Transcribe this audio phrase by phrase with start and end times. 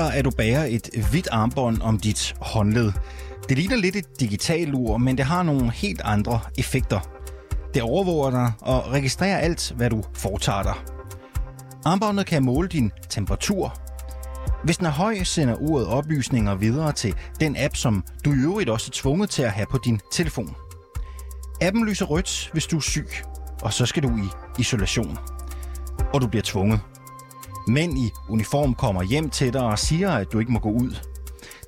[0.00, 2.92] dig, at du bærer et hvidt armbånd om dit håndled.
[3.48, 7.00] Det ligner lidt et digitalt ur, men det har nogle helt andre effekter.
[7.74, 10.74] Det overvåger dig og registrerer alt, hvad du foretager dig.
[11.84, 13.80] Armbåndet kan måle din temperatur.
[14.64, 18.70] Hvis den er høj, sender uret oplysninger videre til den app, som du i øvrigt
[18.70, 20.56] også er tvunget til at have på din telefon.
[21.60, 23.08] Appen lyser rødt, hvis du er syg,
[23.62, 25.18] og så skal du i isolation.
[26.14, 26.80] Og du bliver tvunget.
[27.68, 30.96] Mænd i uniform kommer hjem til dig og siger, at du ikke må gå ud.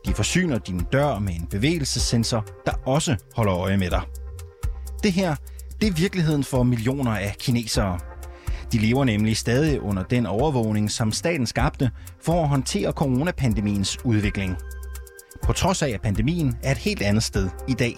[0.06, 4.02] De forsyner din dør med en bevægelsessensor, der også holder øje med dig.
[5.02, 5.36] Det her,
[5.80, 7.98] det er virkeligheden for millioner af kinesere.
[8.72, 14.56] De lever nemlig stadig under den overvågning, som staten skabte for at håndtere coronapandemiens udvikling.
[15.42, 17.96] På trods af, at pandemien er et helt andet sted i dag.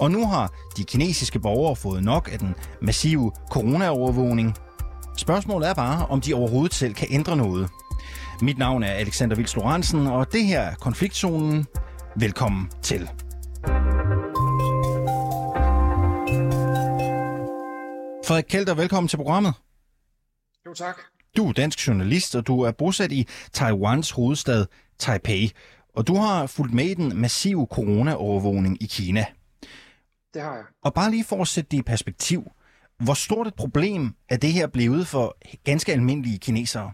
[0.00, 4.54] Og nu har de kinesiske borgere fået nok af den massive coronaovervågning.
[5.18, 7.70] Spørgsmålet er bare, om de overhovedet selv kan ændre noget.
[8.42, 11.66] Mit navn er Alexander Vils Lorentzen, og det her er Konfliktzonen.
[12.16, 13.10] Velkommen til.
[18.26, 19.54] Frederik Kelter, velkommen til programmet.
[20.66, 20.98] Jo, tak.
[21.36, 24.66] Du er dansk journalist, og du er bosat i Taiwans hovedstad
[24.98, 25.52] Taipei.
[25.94, 29.24] Og du har fulgt med i den massive corona-overvågning i Kina.
[30.34, 30.64] Det har jeg.
[30.84, 32.50] Og bare lige for at sætte det i perspektiv.
[33.04, 36.92] Hvor stort et problem er det her blevet for ganske almindelige kinesere?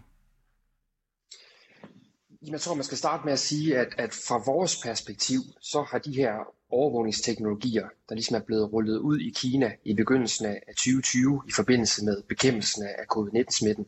[2.47, 5.99] Jeg tror, man skal starte med at sige, at, at fra vores perspektiv, så har
[5.99, 6.33] de her
[6.69, 12.05] overvågningsteknologier, der ligesom er blevet rullet ud i Kina i begyndelsen af 2020 i forbindelse
[12.05, 13.85] med bekæmpelsen af covid-19-smitten,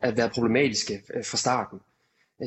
[0.00, 1.78] at være problematiske øh, fra starten.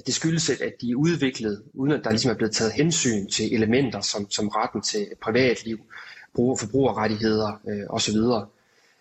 [0.05, 3.53] Det skyldes, at de er udviklet, uden at der ligesom er blevet taget hensyn til
[3.53, 5.79] elementer som, som retten til privatliv,
[6.35, 8.17] bruger forbrugerrettigheder øh, osv.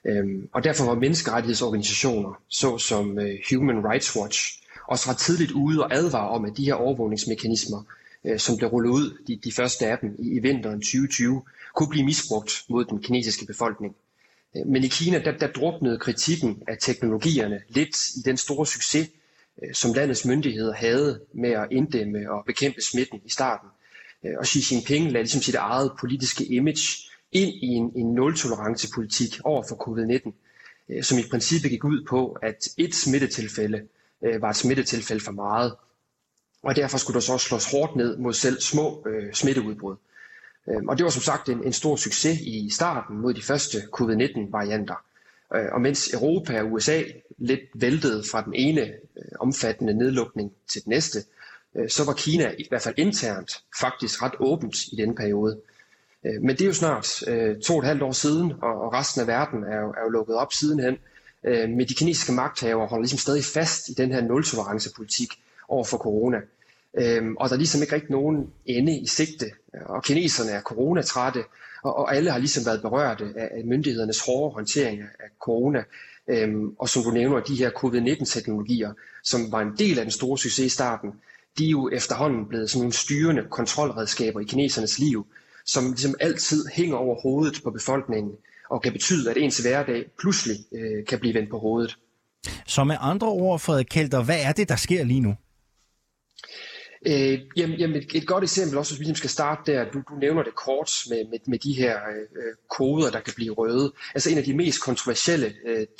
[0.04, 5.94] Øhm, og derfor var menneskerettighedsorganisationer, såsom øh, Human Rights Watch, også ret tidligt ude og
[5.94, 7.82] advare om, at de her overvågningsmekanismer,
[8.24, 11.42] øh, som blev rullet ud, de, de første af dem i, i vinteren 2020,
[11.74, 13.96] kunne blive misbrugt mod den kinesiske befolkning.
[14.56, 19.08] Øh, men i Kina, der, der druknede kritikken af teknologierne lidt i den store succes,
[19.62, 23.68] øh, som landets myndigheder havde med at inddæmme og bekæmpe smitten i starten.
[24.24, 29.40] Øh, og Xi Jinping lagde ligesom sit eget politiske image ind i en, en nul-tolerance-politik
[29.44, 30.32] over for covid-19,
[30.88, 33.82] øh, som i princippet gik ud på, at et smittetilfælde
[34.24, 35.74] øh, var et smittetilfælde for meget.
[36.62, 39.96] Og derfor skulle der så også slås hårdt ned mod selv små øh, smitteudbrud.
[40.68, 43.78] Øh, og det var som sagt en, en stor succes i starten mod de første
[43.92, 45.04] covid-19-varianter.
[45.54, 47.02] Øh, og mens Europa og USA
[47.38, 51.18] lidt væltede fra den ene øh, omfattende nedlukning til den næste,
[51.74, 55.60] øh, så var Kina i hvert fald internt faktisk ret åbent i den periode.
[56.26, 59.20] Øh, men det er jo snart øh, to og et halvt år siden, og, resten
[59.20, 60.96] af verden er jo, er jo lukket op sidenhen.
[61.44, 65.28] Øh, men de kinesiske magthavere holder ligesom stadig fast i den her nul-tolerance-politik
[65.68, 66.38] over for corona.
[66.98, 69.46] Øh, og der er ligesom ikke rigtig nogen ende i sigte,
[69.86, 71.44] og kineserne er coronatrætte,
[71.82, 75.84] og, og alle har ligesom været berørte af, myndighedernes hårde håndtering af corona.
[76.78, 78.92] og som du nævner, de her covid-19-teknologier,
[79.22, 81.10] som var en del af den store succes i starten,
[81.58, 85.26] de er jo efterhånden blevet sådan nogle styrende kontrolredskaber i kinesernes liv,
[85.66, 88.32] som ligesom altid hænger over hovedet på befolkningen,
[88.70, 91.98] og kan betyde, at ens hverdag pludselig øh, kan blive vendt på hovedet.
[92.66, 95.34] Så med andre ord, Frederik Kælder, hvad er det, der sker lige nu?
[97.06, 100.02] Øh, jamen, jamen et, et godt eksempel, også hvis vi ligesom skal starte der, du,
[100.08, 103.92] du nævner det kort med, med, med de her øh, koder, der kan blive røde.
[104.14, 105.54] Altså en af de mest kontroversielle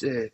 [0.04, 0.28] øh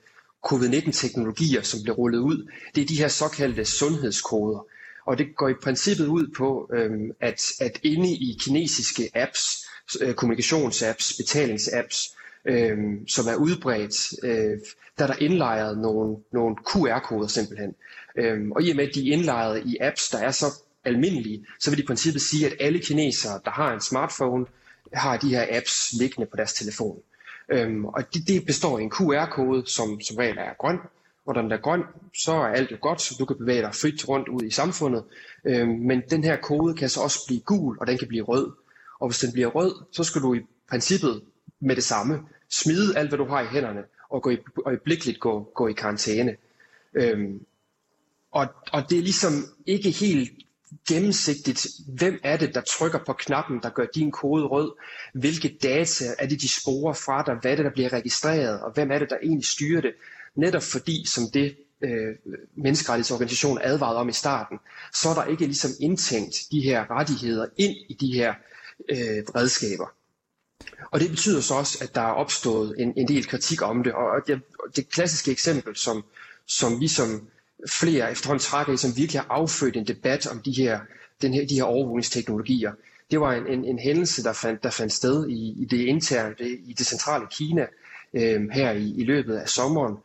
[0.48, 4.66] covid-19-teknologier, som bliver rullet ud, det er de her såkaldte sundhedskoder.
[5.06, 9.66] Og det går i princippet ud på, øhm, at, at inde i kinesiske apps,
[10.00, 14.58] øh, kommunikationsapps, betalingsapps, øhm, som er udbredt, øh,
[14.98, 17.74] der er der indlejret nogle, nogle QR-koder simpelthen.
[18.16, 20.46] Øhm, og i og med, at de er indlejret i apps, der er så
[20.84, 24.46] almindelige, så vil de i princippet sige, at alle kinesere, der har en smartphone,
[24.94, 26.98] har de her apps liggende på deres telefon.
[27.52, 30.78] Øhm, og det, det består af en QR-kode, som som regel er grøn,
[31.26, 31.82] når den er grøn,
[32.14, 35.04] så er alt jo godt, så du kan bevæge dig frit rundt ud i samfundet.
[35.44, 38.52] Øh, men den her kode kan så også blive gul, og den kan blive rød.
[39.00, 40.40] Og hvis den bliver rød, så skal du i
[40.70, 41.22] princippet
[41.60, 45.50] med det samme smide alt, hvad du har i hænderne, og gå i, øjeblikkeligt gå,
[45.54, 46.36] gå i karantæne.
[46.94, 47.40] Øhm,
[48.32, 49.32] og, og det er ligesom
[49.66, 50.30] ikke helt
[50.88, 54.72] gennemsigtigt, hvem er det, der trykker på knappen, der gør din kode rød,
[55.14, 58.72] hvilke data er det, de sporer fra dig, hvad er det, der bliver registreret, og
[58.72, 59.92] hvem er det, der egentlig styrer det
[60.36, 62.14] netop fordi, som det øh,
[62.56, 64.58] menneskerettighedsorganisationen advarede om i starten,
[64.94, 68.34] så er der ikke ligesom indtænkt de her rettigheder ind i de her
[68.90, 69.86] øh, redskaber.
[70.90, 73.92] Og det betyder så også, at der er opstået en, en del kritik om det.
[73.92, 74.40] Og det,
[74.76, 76.04] det klassiske eksempel, som,
[76.46, 77.28] som vi som
[77.68, 80.80] flere efterhånden trækker i, som virkelig har affødt en debat om de her,
[81.22, 82.72] den her, de her overvågningsteknologier.
[83.10, 86.34] Det var en, en, en hændelse, der fandt, der fandt sted i, i det interne,
[86.38, 87.66] det, i det centrale Kina
[88.14, 89.96] øh, her i, i løbet af sommeren,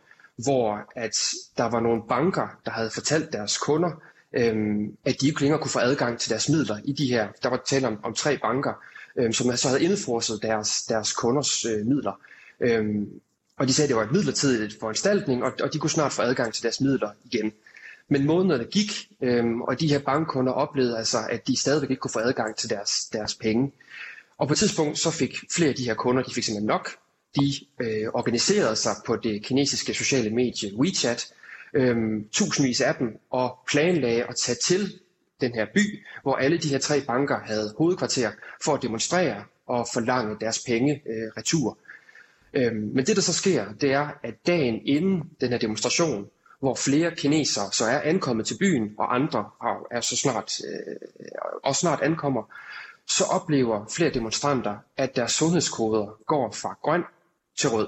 [0.43, 1.17] hvor at
[1.57, 3.91] der var nogle banker, der havde fortalt deres kunder,
[4.33, 7.27] øhm, at de ikke længere kunne få adgang til deres midler i de her.
[7.43, 8.73] Der var tale om, om tre banker,
[9.15, 12.19] øhm, som så havde indforset deres, deres kunders øh, midler.
[12.59, 13.09] Øhm,
[13.57, 16.21] og de sagde, at det var et midlertidigt foranstaltning, og, og de kunne snart få
[16.21, 17.51] adgang til deres midler igen.
[18.09, 18.91] Men månederne gik,
[19.21, 22.69] øhm, og de her bankkunder oplevede altså, at de stadigvæk ikke kunne få adgang til
[22.69, 23.71] deres, deres penge.
[24.37, 26.89] Og på et tidspunkt så fik flere af de her kunder, de fik simpelthen nok.
[27.35, 31.33] De øh, organiserede sig på det kinesiske sociale medie WeChat,
[31.73, 31.95] øh,
[32.31, 34.99] tusindvis af dem, og planlagde at tage til
[35.41, 38.31] den her by, hvor alle de her tre banker havde hovedkvarter,
[38.63, 41.77] for at demonstrere og forlange deres penge øh, retur.
[42.53, 46.27] Øh, men det, der så sker, det er, at dagen inden den her demonstration,
[46.59, 49.49] hvor flere kinesere så er ankommet til byen, og andre
[49.91, 50.95] er så snart, øh,
[51.63, 52.43] og snart ankommer,
[53.07, 57.03] så oplever flere demonstranter, at deres sundhedskoder går fra grøn
[57.61, 57.87] til rød.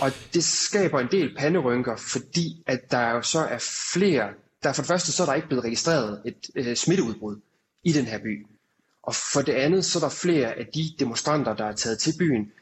[0.00, 3.58] Og det skaber en del panderynker, fordi at der jo så er
[3.92, 4.28] flere,
[4.62, 7.36] der for det første så er der ikke blevet registreret et øh, smitteudbrud
[7.84, 8.46] i den her by.
[9.02, 12.14] Og for det andet så er der flere af de demonstranter, der er taget til
[12.18, 12.52] byen,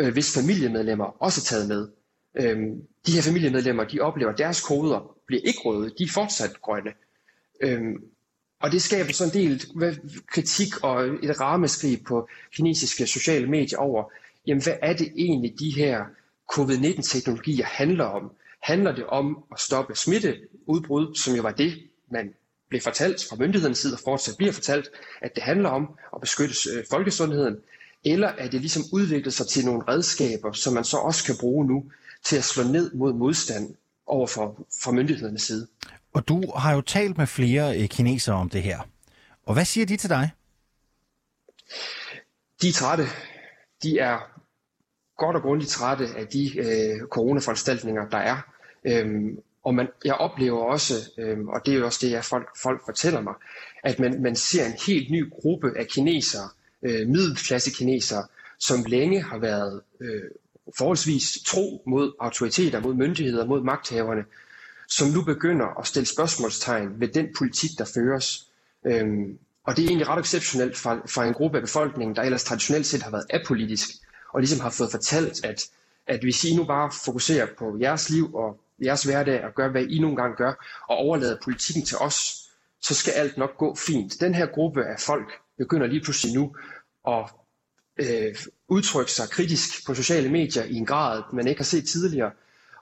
[0.00, 1.88] øh, hvis familiemedlemmer også er taget med.
[2.34, 6.60] Øhm, de her familiemedlemmer, de oplever, at deres koder bliver ikke røde, de er fortsat
[6.62, 6.92] grønne.
[7.60, 7.96] Øhm,
[8.60, 9.62] og det skaber så en del
[10.32, 14.10] kritik og et rammeskrig på kinesiske sociale medier over,
[14.46, 16.04] jamen hvad er det egentlig, de her
[16.54, 18.32] covid-19-teknologier handler om?
[18.62, 22.34] Handler det om at stoppe smitteudbrud, som jo var det, man
[22.68, 24.88] blev fortalt fra myndighedernes side og fortsat bliver fortalt,
[25.22, 27.56] at det handler om at beskytte øh, folkesundheden?
[28.04, 31.66] Eller er det ligesom udviklet sig til nogle redskaber, som man så også kan bruge
[31.66, 31.84] nu
[32.24, 33.74] til at slå ned mod modstand
[34.06, 35.66] over for, for myndighedernes side?
[36.12, 38.80] Og du har jo talt med flere øh, kinesere om det her.
[39.46, 40.30] Og hvad siger de til dig?
[42.62, 43.04] De er trætte.
[43.82, 44.35] De er
[45.16, 48.36] godt og grundigt trætte af de øh, coronaforanstaltninger, der er.
[48.84, 52.48] Øhm, og man, jeg oplever også, øhm, og det er jo også det, jeg folk,
[52.62, 53.34] folk fortæller mig,
[53.84, 56.48] at man, man ser en helt ny gruppe af kinesere,
[56.82, 58.24] øh, middelklasse kinesere,
[58.58, 60.22] som længe har været øh,
[60.78, 64.24] forholdsvis tro mod autoriteter, mod myndigheder, mod magthaverne,
[64.88, 68.46] som nu begynder at stille spørgsmålstegn ved den politik, der føres.
[68.86, 72.44] Øhm, og det er egentlig ret exceptionelt fra, fra en gruppe af befolkningen, der ellers
[72.44, 73.88] traditionelt set har været apolitisk,
[74.32, 75.62] og ligesom har fået fortalt, at,
[76.06, 79.84] at hvis I nu bare fokuserer på jeres liv og jeres hverdag og gør, hvad
[79.84, 80.52] I nogle gange gør,
[80.88, 82.46] og overlader politikken til os,
[82.80, 84.20] så skal alt nok gå fint.
[84.20, 86.56] Den her gruppe af folk begynder lige pludselig nu
[87.08, 87.24] at
[87.98, 88.36] øh,
[88.68, 92.30] udtrykke sig kritisk på sociale medier i en grad, man ikke har set tidligere,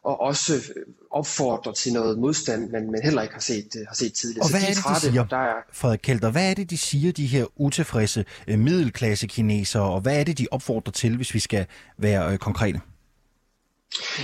[0.04, 0.62] og også
[1.10, 4.44] opfordrer til noget modstand, men man heller ikke har set, øh, har set tidligere.
[4.44, 5.54] Og hvad så de er det, trætte, de siger, der er...
[5.72, 10.20] Frederik Kelter, hvad er det, de siger, de her utilfredse øh, middelklasse kinesere, og hvad
[10.20, 11.66] er det, de opfordrer til, hvis vi skal
[11.98, 12.80] være øh, konkrete?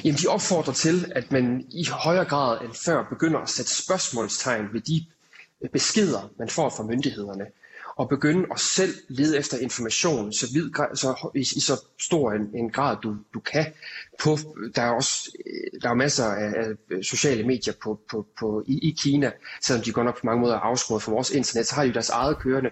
[0.04, 4.64] Jamen, de opfordrer til, at man i højere grad end før begynder at sætte spørgsmålstegn
[4.72, 5.06] ved de
[5.62, 7.44] øh, beskeder, man får fra myndighederne
[7.96, 12.50] og begynde at selv lede efter information så vid, så, i, i så stor en,
[12.54, 13.66] en grad du, du kan.
[14.22, 14.38] På,
[14.74, 15.30] der er også
[15.82, 19.32] der er masser af, af øh, sociale medier på, på, på, i, i Kina,
[19.62, 21.94] selvom de går nok på mange måder er afskåret fra vores internet, så har de
[21.94, 22.70] deres eget kørende.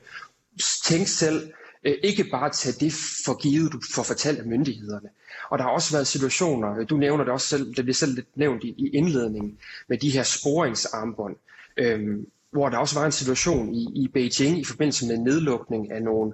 [0.84, 1.52] Tænk selv,
[1.84, 2.92] øh, ikke bare tage det
[3.24, 5.08] for givet, du får fortalt af myndighederne.
[5.50, 8.14] Og der har også været situationer, øh, du nævner det også selv, det bliver selv
[8.14, 9.58] lidt nævnt i, i indledningen,
[9.88, 11.36] med de her sporingsarmbånd.
[11.76, 16.02] Øhm, hvor der også var en situation i, i Beijing i forbindelse med nedlukning af
[16.02, 16.32] nogle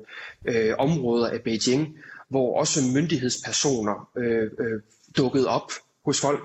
[0.48, 4.80] øh, områder af Beijing, hvor også myndighedspersoner øh, øh,
[5.16, 5.72] dukkede op
[6.04, 6.40] hos folk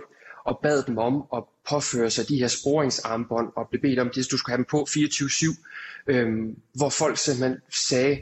[0.45, 4.15] og bad dem om at påføre sig de her sporingsarmbånd og blev bedt om, at
[4.31, 5.63] du skulle have dem på 24-7,
[6.07, 6.27] øh,
[6.75, 7.57] hvor folk simpelthen
[7.89, 8.21] sagde,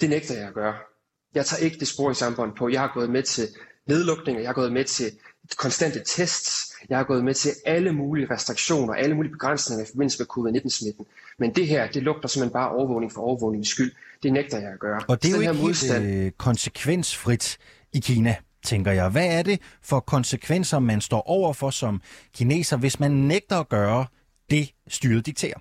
[0.00, 0.74] det nægter jeg at gøre.
[1.34, 2.68] Jeg tager ikke det sporingsarmbånd på.
[2.68, 3.48] Jeg har gået med til
[3.86, 5.10] nedlukninger, jeg har gået med til
[5.56, 6.69] konstante tests.
[6.88, 11.06] Jeg har gået med til alle mulige restriktioner, alle mulige begrænsninger i forbindelse med covid-19-smitten.
[11.38, 13.92] Men det her, det lugter simpelthen bare overvågning for overvågningens skyld.
[14.22, 15.00] Det nægter jeg at gøre.
[15.08, 16.04] Og det er jo ikke modstand...
[16.04, 17.58] helt øh, konsekvensfrit
[17.92, 19.08] i Kina, tænker jeg.
[19.08, 22.02] Hvad er det for konsekvenser, man står over for som
[22.34, 24.06] kineser, hvis man nægter at gøre
[24.50, 25.58] det, styret dikterer?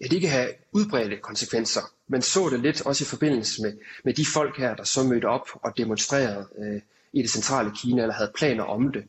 [0.00, 1.80] Ja, det kan have udbredte konsekvenser.
[2.08, 3.72] Man så det lidt også i forbindelse med,
[4.04, 6.80] med de folk her, der så mødte op og demonstrerede øh,
[7.12, 9.04] i det centrale Kina, eller havde planer om det.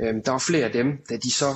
[0.00, 1.54] Øhm, der var flere af dem, da de så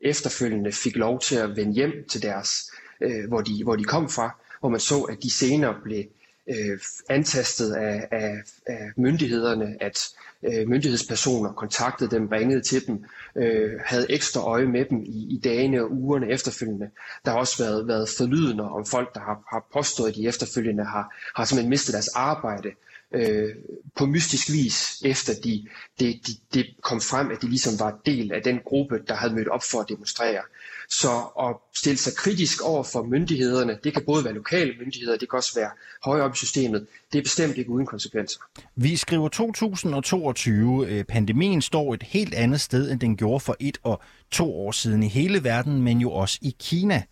[0.00, 4.08] efterfølgende fik lov til at vende hjem til deres, øh, hvor, de, hvor de kom
[4.08, 6.04] fra, hvor man så, at de senere blev
[6.48, 6.78] øh,
[7.08, 10.08] antastet af, af, af myndighederne, at
[10.42, 13.04] øh, myndighedspersoner kontaktede dem, ringede til dem,
[13.36, 16.90] øh, havde ekstra øje med dem i, i dagene og ugerne efterfølgende.
[17.24, 20.84] Der har også været, været forlydende om folk, der har, har påstået, at de efterfølgende
[20.84, 22.70] har, har simpelthen mistet deres arbejde
[23.14, 23.54] øh,
[23.96, 25.66] på mystisk vis, efter de,
[26.00, 29.34] de, de, de kom frem, at de ligesom var del af den gruppe, der havde
[29.34, 30.42] mødt op for at demonstrere.
[30.90, 31.10] Så
[31.40, 35.36] at stille sig kritisk over for myndighederne, det kan både være lokale myndigheder, det kan
[35.36, 35.70] også være
[36.04, 38.40] højere op i systemet, det er bestemt ikke uden konsekvenser.
[38.76, 40.86] Vi skriver 2022.
[40.88, 44.72] Øh, pandemien står et helt andet sted, end den gjorde for et og to år
[44.72, 47.02] siden i hele verden, men jo også i Kina.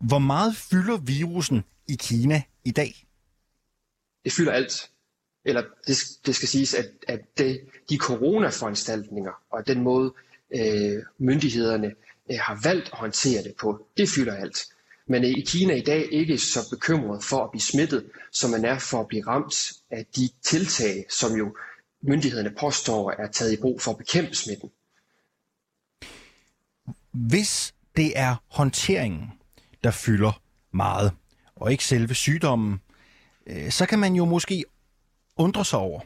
[0.00, 3.06] Hvor meget fylder virusen i Kina i dag?
[4.24, 4.90] Det fylder alt.
[5.48, 10.14] Eller det, det skal siges, at, at det, de coronaforanstaltninger og den måde,
[10.54, 11.94] øh, myndighederne
[12.30, 14.58] øh, har valgt at håndtere det på, det fylder alt.
[15.08, 18.64] Men øh, i Kina i dag ikke så bekymret for at blive smittet, som man
[18.64, 21.56] er for at blive ramt af de tiltag, som jo
[22.02, 24.70] myndighederne påstår er taget i brug for at bekæmpe smitten.
[27.12, 29.32] Hvis det er håndteringen,
[29.84, 31.12] der fylder meget,
[31.56, 32.80] og ikke selve sygdommen,
[33.46, 34.64] øh, så kan man jo måske
[35.38, 36.00] undre sig over,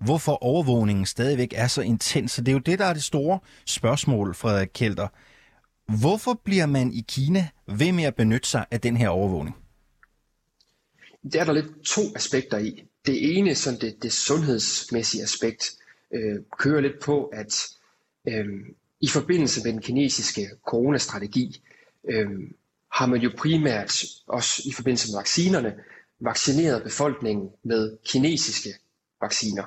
[0.00, 2.32] hvorfor overvågningen stadigvæk er så intens.
[2.32, 5.08] Så det er jo det, der er det store spørgsmål, Frederik Kelter.
[6.00, 9.56] Hvorfor bliver man i Kina ved med at benytte sig af den her overvågning?
[11.22, 12.84] Det er der lidt to aspekter i.
[13.06, 15.70] Det ene, sådan det, det sundhedsmæssige aspekt,
[16.14, 17.68] øh, kører lidt på, at
[18.28, 18.46] øh,
[19.00, 21.62] i forbindelse med den kinesiske coronastrategi,
[22.08, 22.30] øh,
[22.92, 25.74] har man jo primært, også i forbindelse med vaccinerne,
[26.20, 28.70] vaccineret befolkningen med kinesiske
[29.20, 29.64] vacciner,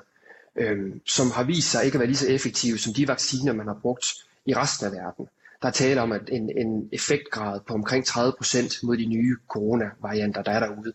[0.55, 3.67] øh, som har vist sig ikke at være lige så effektive som de vacciner, man
[3.67, 4.05] har brugt
[4.45, 5.27] i resten af verden.
[5.61, 10.41] Der er tale om at en, en effektgrad på omkring 30% mod de nye coronavarianter,
[10.41, 10.93] der er derude.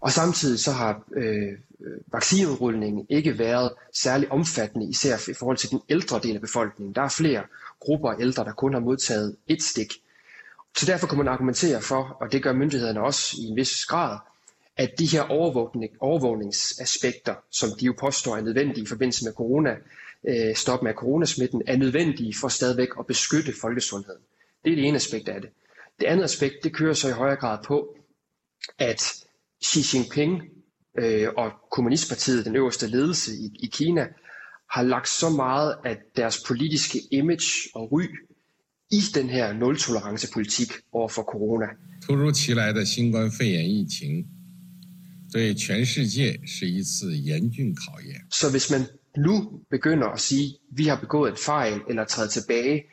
[0.00, 1.52] Og samtidig så har øh,
[2.12, 6.94] vaccineudrulningen ikke været særlig omfattende, især i forhold til den ældre del af befolkningen.
[6.94, 7.42] Der er flere
[7.80, 9.92] grupper af ældre, der kun har modtaget et stik.
[10.78, 14.18] Så derfor kan man argumentere for, og det gør myndighederne også i en vis grad,
[14.77, 19.75] at de her overvågning, overvågningsaspekter, som de jo påstår er nødvendige i forbindelse med corona,
[20.27, 24.21] øh, stop med coronasmitten, er nødvendige for stadigvæk at beskytte folkesundheden.
[24.65, 25.49] Det er det ene aspekt af det.
[25.99, 27.95] Det andet aspekt, det kører så i højere grad på,
[28.79, 29.01] at
[29.65, 30.41] Xi Jinping
[30.99, 34.07] øh, og Kommunistpartiet, den øverste ledelse i, i Kina,
[34.69, 38.03] har lagt så meget af deres politiske image og ry
[38.91, 41.65] i den her nul-tolerance-politik over for corona.
[42.01, 44.25] 突如其来的新冠肺炎疫情
[45.33, 48.27] 对全世界是一次严峻考验。
[48.31, 48.85] Så hvis man
[49.17, 52.85] nu begynder at sige, at vi har begået en fejl eller træde tilbage,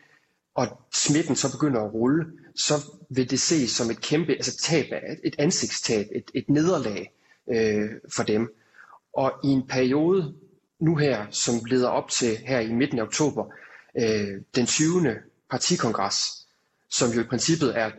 [0.55, 2.75] og smitten så begynder at rulle, så
[3.11, 7.13] vil det ses som et kæmpe altså tab af et ansigtstab, et, et nederlag
[7.51, 8.55] øh, for dem.
[9.13, 10.35] Og i en periode
[10.81, 13.45] nu her, som leder op til her i midten af oktober,
[13.99, 15.17] øh, den 20.
[15.51, 16.17] partikongres,
[16.91, 17.91] som jo i princippet er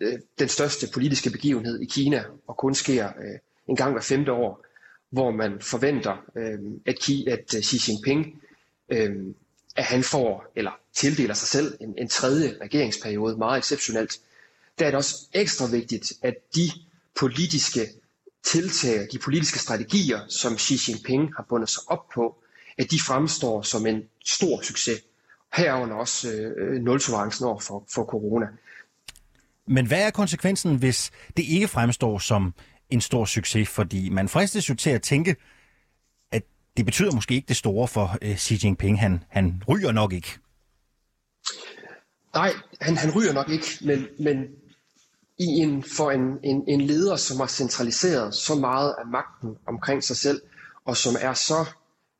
[0.00, 4.31] øh, den største politiske begivenhed i Kina, og kun sker øh, en gang hver femte
[4.31, 4.65] år,
[5.09, 8.41] hvor man forventer, øh, at, Xi, at øh, Xi Jinping
[8.89, 9.33] øh,
[9.77, 14.19] at han får, eller tildeler sig selv, en, en tredje regeringsperiode, meget exceptionelt,
[14.79, 16.69] der er det også ekstra vigtigt, at de
[17.19, 17.81] politiske
[18.43, 22.35] tiltag, de politiske strategier, som Xi Jinping har bundet sig op på,
[22.77, 24.99] at de fremstår som en stor succes.
[25.53, 28.45] Herunder også øh, nul-tolerancen over for, for corona.
[29.65, 32.53] Men hvad er konsekvensen, hvis det ikke fremstår som
[32.89, 33.69] en stor succes?
[33.69, 35.35] Fordi man fristes jo til at tænke,
[36.31, 36.43] at
[36.77, 38.99] det betyder måske ikke det store for øh, Xi Jinping.
[38.99, 40.37] Han, han ryger nok ikke.
[42.33, 44.37] Nej, han, han ryger nok ikke, men, men
[45.39, 50.03] i en, for en, en, en leder, som har centraliseret så meget af magten omkring
[50.03, 50.41] sig selv,
[50.85, 51.65] og som er så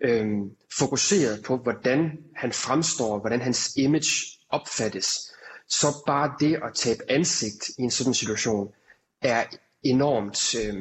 [0.01, 5.33] øhm, fokuseret på, hvordan han fremstår, hvordan hans image opfattes,
[5.67, 8.69] så bare det at tabe ansigt i en sådan situation
[9.21, 9.43] er
[9.83, 10.75] enormt, øh,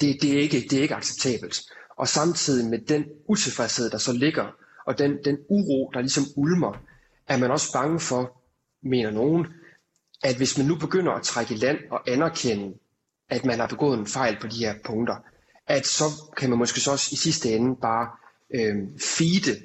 [0.00, 1.60] det, det, er ikke, det er ikke acceptabelt.
[1.96, 4.46] Og samtidig med den utilfredshed, der så ligger,
[4.86, 6.72] og den, den uro, der ligesom ulmer,
[7.28, 8.42] er man også bange for,
[8.82, 9.46] mener nogen,
[10.22, 12.74] at hvis man nu begynder at trække i land og anerkende,
[13.28, 15.16] at man har begået en fejl på de her punkter,
[15.66, 16.04] at så
[16.36, 18.08] kan man måske så også i sidste ende bare
[18.54, 19.62] øh, feede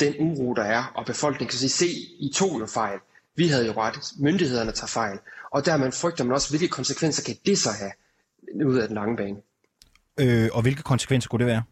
[0.00, 1.86] den uro, der er, og befolkningen kan sige, se,
[2.18, 2.98] I tog jo fejl.
[3.36, 3.98] Vi havde jo ret.
[4.18, 5.18] Myndighederne tager fejl.
[5.50, 7.92] Og der man frygter man også, hvilke konsekvenser kan det så have
[8.66, 9.36] ud af den lange bane.
[10.20, 11.62] Øh, og hvilke konsekvenser kunne det være?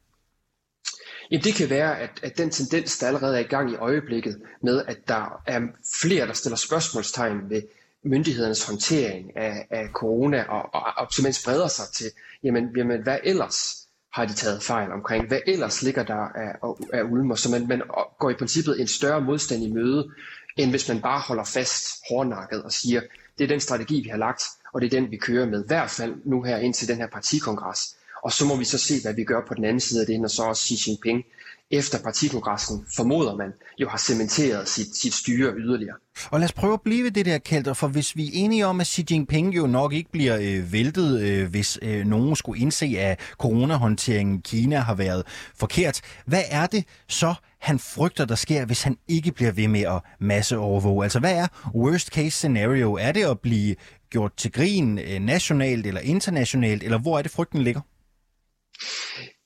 [1.31, 4.43] Jamen det kan være, at, at den tendens, der allerede er i gang i øjeblikket,
[4.63, 5.61] med at der er
[6.03, 7.63] flere, der stiller spørgsmålstegn ved
[8.05, 12.07] myndighedernes håndtering af, af corona, og, og, og simpelthen spreder sig til,
[12.43, 13.81] jamen, jamen hvad ellers?
[14.13, 15.29] har de taget fejl omkring.
[15.29, 16.57] Hvad ellers ligger der af,
[16.93, 17.35] af ulmer?
[17.35, 17.83] Så man, man
[18.19, 20.11] går i princippet en større modstand i møde,
[20.57, 23.01] end hvis man bare holder fast hårdnakket og siger,
[23.39, 25.65] det er den strategi, vi har lagt, og det er den, vi kører med.
[25.65, 27.97] I hvert fald nu her indtil den her partikongres.
[28.23, 30.21] Og så må vi så se, hvad vi gør på den anden side af det,
[30.21, 31.25] når så også Xi Jinping
[31.71, 35.97] efter partikongressen, formoder man, jo har cementeret sit, sit styre yderligere.
[36.31, 38.67] Og lad os prøve at blive ved det der, Kælder, for hvis vi er enige
[38.67, 42.61] om, at Xi Jinping jo nok ikke bliver øh, væltet, øh, hvis øh, nogen skulle
[42.61, 48.35] indse, at coronahåndteringen i Kina har været forkert, hvad er det så, han frygter, der
[48.35, 51.05] sker, hvis han ikke bliver ved med at masseovervåge?
[51.05, 52.95] Altså, hvad er worst case scenario?
[52.95, 53.77] Er det at blive
[54.11, 57.81] gjort til grin øh, nationalt eller internationalt, eller hvor er det, frygten ligger?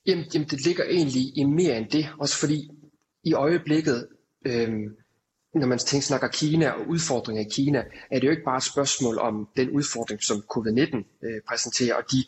[0.07, 2.69] Jamen, jamen det ligger egentlig i mere end det, også fordi
[3.23, 4.07] i øjeblikket,
[4.45, 4.69] øh,
[5.53, 8.63] når man tænker, snakker Kina og udfordringer i Kina, er det jo ikke bare et
[8.63, 10.95] spørgsmål om den udfordring, som covid-19
[11.25, 12.25] øh, præsenterer, og de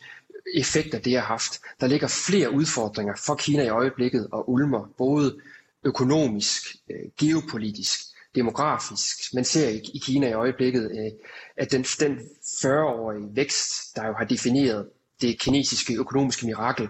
[0.54, 1.60] effekter, det har haft.
[1.80, 5.36] Der ligger flere udfordringer for Kina i øjeblikket og ulmer, både
[5.84, 7.98] økonomisk, øh, geopolitisk,
[8.34, 9.34] demografisk.
[9.34, 11.12] Man ser i, i Kina i øjeblikket, øh,
[11.56, 14.88] at den, den 40-årige vækst, der jo har defineret
[15.20, 16.88] det kinesiske økonomiske mirakel,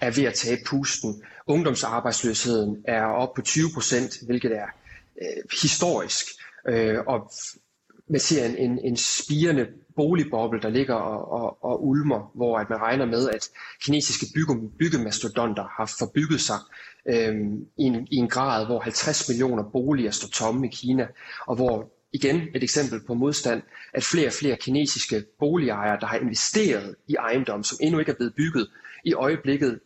[0.00, 1.22] er ved at tabe pusten.
[1.46, 4.66] Ungdomsarbejdsløsheden er op på 20 procent, hvilket er
[5.22, 6.26] øh, historisk.
[6.68, 7.30] Øh, og
[8.08, 12.70] man ser en, en, en spirende boligboble, der ligger og, og, og ulmer, hvor at
[12.70, 13.48] man regner med, at
[13.84, 16.56] kinesiske bygge, byggemastodonter har forbygget sig
[17.08, 17.34] øh,
[17.78, 21.06] i, en, i en grad, hvor 50 millioner boliger står tomme i Kina,
[21.46, 23.62] og hvor igen et eksempel på modstand,
[23.94, 28.16] at flere og flere kinesiske boligejere, der har investeret i ejendom, som endnu ikke er
[28.16, 28.68] blevet bygget,
[29.04, 29.80] i øjeblikket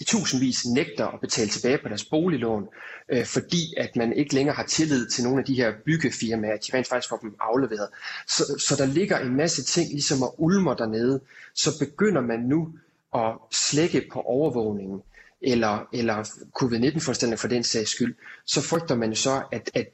[0.00, 2.68] i tusindvis nægter at betale tilbage på deres boliglån,
[3.08, 6.66] øh, fordi at man ikke længere har tillid til nogle af de her byggefirmaer, at
[6.66, 7.88] de rent faktisk får dem afleveret.
[8.28, 11.20] Så, så der ligger en masse ting ligesom at ulmer dernede,
[11.54, 12.68] så begynder man nu
[13.14, 15.02] at slække på overvågningen,
[15.42, 16.24] eller, eller
[16.60, 18.14] covid-19-forstanden for den sags skyld,
[18.46, 19.88] så frygter man så, at, at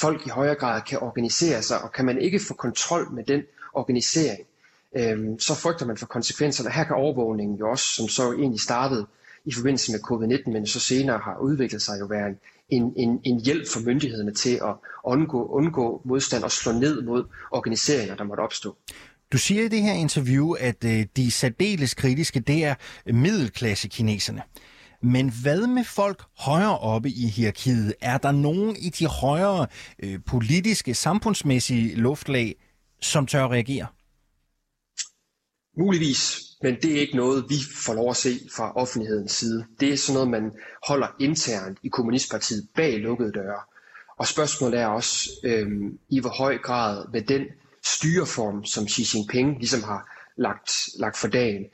[0.00, 3.42] folk i højere grad kan organisere sig, og kan man ikke få kontrol med den
[3.72, 4.46] organisering,
[4.96, 6.70] øhm, så frygter man for konsekvenserne.
[6.70, 9.06] Her kan overvågningen jo også, som så egentlig startede
[9.46, 12.34] i forbindelse med covid-19, men så senere har udviklet sig jo være
[12.68, 17.24] en, en, en hjælp for myndighederne til at undgå, undgå modstand og slå ned mod
[17.50, 18.76] organiseringer, der måtte opstå.
[19.32, 22.74] Du siger i det her interview, at øh, de særdeles kritiske, det er
[23.12, 24.42] middelklasse kineserne.
[25.02, 27.94] Men hvad med folk højere oppe i hierarkiet?
[28.00, 29.66] Er der nogen i de højere
[29.98, 32.54] øh, politiske, samfundsmæssige luftlag,
[33.00, 33.86] som tør reagere?
[35.78, 39.64] Muligvis, men det er ikke noget, vi får lov at se fra offentlighedens side.
[39.80, 40.52] Det er sådan noget, man
[40.88, 43.60] holder internt i Kommunistpartiet bag lukkede døre.
[44.18, 45.66] Og spørgsmålet er også, øh,
[46.08, 47.42] i hvor høj grad med den
[47.84, 51.64] styreform, som Xi Jinping ligesom har lagt, lagt for dagen,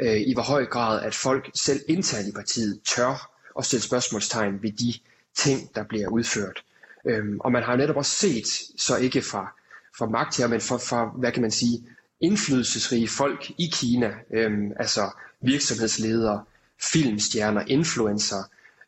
[0.00, 4.62] øh, i hvor høj grad, at folk selv internt i partiet tør at stille spørgsmålstegn
[4.62, 4.94] ved de
[5.34, 6.64] ting, der bliver udført.
[7.06, 9.52] Øhm, og man har netop også set, så ikke fra,
[9.98, 11.86] fra magt her, men fra, fra, hvad kan man sige,
[12.22, 16.44] indflydelsesrige folk i Kina, øhm, altså virksomhedsledere,
[16.92, 18.42] filmstjerner, influencer,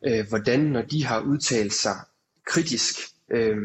[0.05, 1.95] øh, hvordan når de har udtalt sig
[2.45, 2.95] kritisk
[3.31, 3.57] øh,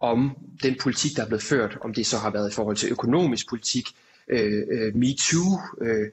[0.00, 2.92] om den politik, der er blevet ført, om det så har været i forhold til
[2.92, 3.88] økonomisk politik,
[4.28, 6.08] øh, øh, MeToo, øh,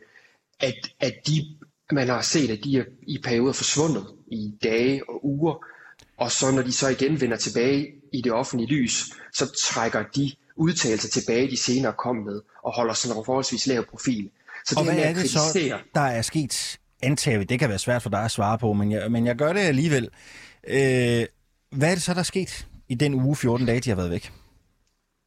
[0.59, 1.45] at, at de,
[1.91, 5.65] man har set, at de er i perioder forsvundet i dage og uger,
[6.17, 10.31] og så når de så igen vender tilbage i det offentlige lys, så trækker de
[10.55, 14.29] udtalelser tilbage, de senere kom med, og holder sådan en forholdsvis lav profil.
[14.65, 17.79] Så og det hvad er det så, der er sket, antager vi, det kan være
[17.79, 20.09] svært for dig at svare på, men jeg, men jeg gør det alligevel.
[20.67, 21.25] Øh,
[21.71, 24.11] hvad er det så, der er sket i den uge 14 dage, de har været
[24.11, 24.31] væk?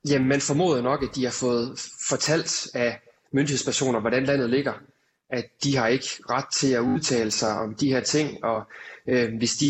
[0.08, 2.98] Jamen, man formoder nok, at de har fået fortalt af
[3.32, 4.72] myndighedspersoner, hvordan landet ligger.
[5.30, 8.62] At de har ikke ret til at udtale sig om de her ting, og
[9.08, 9.66] øh, hvis de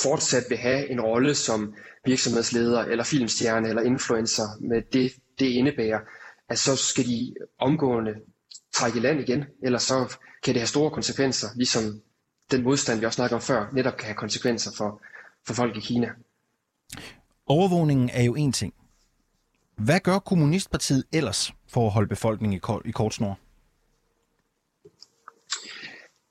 [0.00, 1.74] fortsat vil have en rolle som
[2.04, 6.00] virksomhedsleder eller filmstjerne eller influencer med det, det indebærer,
[6.48, 8.14] at så skal de omgående
[8.74, 11.82] trække i land igen, eller så kan det have store konsekvenser, ligesom
[12.50, 15.02] den modstand, vi også snakkede om før, netop kan have konsekvenser for,
[15.46, 16.08] for folk i Kina.
[17.46, 18.74] Overvågningen er jo en ting.
[19.76, 23.38] Hvad gør Kommunistpartiet ellers for at holde befolkningen i kort snor?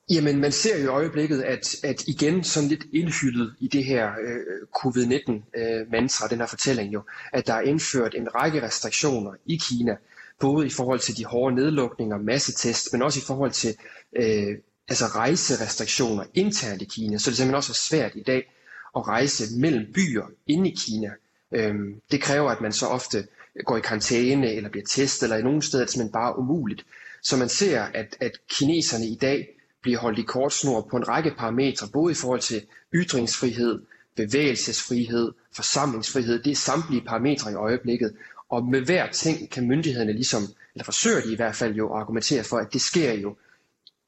[0.09, 4.11] Jamen, man ser jo i øjeblikket, at, at igen sådan lidt indhyldet i det her
[4.11, 9.59] øh, covid-19-mantra, øh, den her fortælling jo, at der er indført en række restriktioner i
[9.69, 9.95] Kina,
[10.39, 13.75] både i forhold til de hårde nedlukninger, massetest, men også i forhold til
[14.15, 14.57] øh,
[14.89, 18.51] altså rejserestriktioner internt i Kina, så det simpelthen også er svært i dag
[18.95, 21.11] at rejse mellem byer inde i Kina.
[21.51, 23.27] Øhm, det kræver, at man så ofte
[23.65, 26.85] går i karantæne eller bliver testet, eller i nogle steder er det simpelthen bare umuligt.
[27.21, 29.47] Så man ser, at, at kineserne i dag
[29.81, 33.81] bliver holdt i kort snor på en række parametre, både i forhold til ytringsfrihed,
[34.15, 36.43] bevægelsesfrihed, forsamlingsfrihed.
[36.43, 38.15] Det er samtlige parametre i øjeblikket.
[38.49, 40.43] Og med hver ting kan myndighederne ligesom,
[40.75, 43.35] eller forsøger de i hvert fald jo at argumentere for, at det sker jo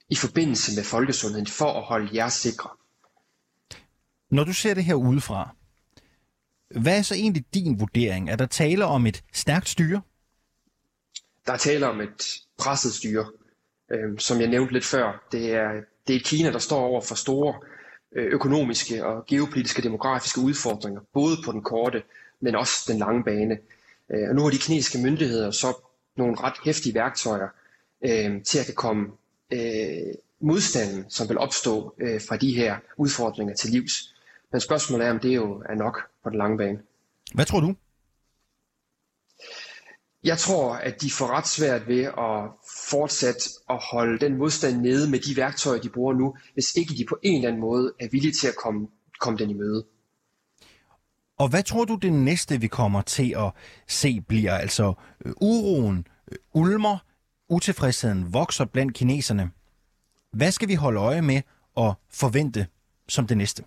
[0.09, 2.69] i forbindelse med folkesundheden for at holde jer sikre.
[4.29, 5.55] Når du ser det her udefra,
[6.81, 8.29] hvad er så egentlig din vurdering?
[8.29, 10.01] Er der tale om et stærkt styre?
[11.45, 12.23] Der er tale om et
[12.57, 13.25] presset styre.
[13.91, 15.72] Øh, som jeg nævnte lidt før, det er,
[16.08, 17.54] det er Kina, der står over for store
[18.15, 22.04] øh, økonomiske og geopolitiske demografiske udfordringer, både på den korte,
[22.39, 23.58] men også den lange bane.
[24.10, 25.67] Øh, og nu har de kinesiske myndigheder så
[26.15, 27.48] nogle ret hæftige værktøjer
[28.06, 29.08] øh, til at kan komme
[29.54, 34.15] øh, modstanden, som vil opstå øh, fra de her udfordringer til livs.
[34.52, 36.80] Men spørgsmålet er, om det jo er nok på den lange bane.
[37.34, 37.76] Hvad tror du?
[40.23, 42.51] Jeg tror, at de får ret svært ved at
[42.89, 47.05] fortsætte at holde den modstand nede med de værktøjer, de bruger nu, hvis ikke de
[47.09, 48.88] på en eller anden måde er villige til at komme,
[49.19, 49.86] komme den i møde.
[51.38, 53.51] Og hvad tror du, det næste, vi kommer til at
[53.88, 54.93] se, bliver altså
[55.25, 56.97] øh, uroen, øh, ulmer,
[57.49, 59.51] utilfredsheden vokser blandt kineserne?
[60.33, 61.41] Hvad skal vi holde øje med
[61.75, 62.67] og forvente
[63.07, 63.63] som det næste?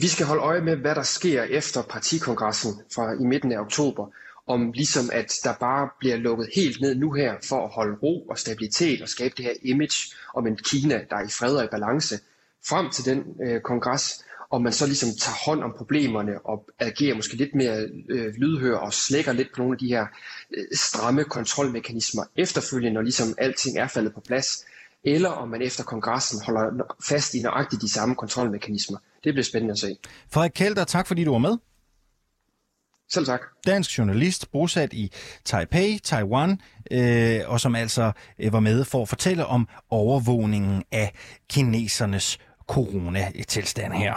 [0.00, 4.06] Vi skal holde øje med, hvad der sker efter partikongressen fra i midten af oktober,
[4.46, 8.26] om ligesom at der bare bliver lukket helt ned nu her for at holde ro
[8.30, 11.64] og stabilitet og skabe det her image om en Kina, der er i fred og
[11.64, 12.18] i balance
[12.68, 17.14] frem til den øh, kongres, og man så ligesom tager hånd om problemerne og agerer
[17.14, 20.06] måske lidt mere øh, lydhør og slækker lidt på nogle af de her
[20.56, 24.64] øh, stramme kontrolmekanismer efterfølgende, når ligesom alting er faldet på plads,
[25.04, 28.98] eller om man efter kongressen holder fast i nøjagtigt de samme kontrolmekanismer.
[29.24, 29.96] Det bliver spændende at se.
[30.30, 31.56] Frederik Kelter, tak fordi du var med.
[33.14, 33.40] Selv tak.
[33.66, 35.12] Dansk journalist, bosat i
[35.44, 41.12] Taipei, Taiwan, øh, og som altså øh, var med for at fortælle om overvågningen af
[41.50, 44.14] kinesernes coronatilstand her.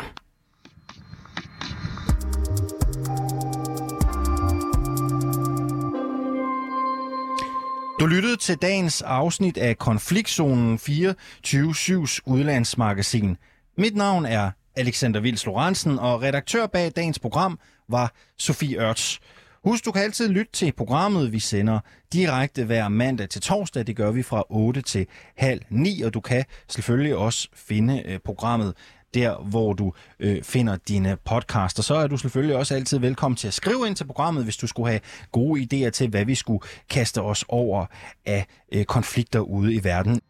[7.99, 13.37] Du lyttede til dagens afsnit af Konfliktzonen 24-7's udlandsmagasin.
[13.77, 19.19] Mit navn er Alexander Vils Lorentzen, og redaktør bag dagens program var Sofie Ørts.
[19.63, 21.79] Husk, du kan altid lytte til programmet, vi sender
[22.13, 23.87] direkte hver mandag til torsdag.
[23.87, 28.19] Det gør vi fra 8 til halv 9, og du kan selvfølgelig også finde øh,
[28.19, 28.73] programmet
[29.13, 31.83] der, hvor du øh, finder dine podcaster.
[31.83, 34.67] Så er du selvfølgelig også altid velkommen til at skrive ind til programmet, hvis du
[34.67, 34.99] skulle have
[35.31, 37.85] gode idéer til, hvad vi skulle kaste os over
[38.25, 40.21] af øh, konflikter ude i verden.